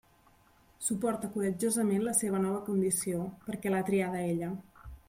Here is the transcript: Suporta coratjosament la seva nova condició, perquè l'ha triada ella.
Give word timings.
Suporta 0.85 1.29
coratjosament 1.35 2.07
la 2.09 2.15
seva 2.23 2.43
nova 2.49 2.65
condició, 2.71 3.25
perquè 3.51 3.77
l'ha 3.77 3.87
triada 3.93 4.27
ella. 4.35 4.53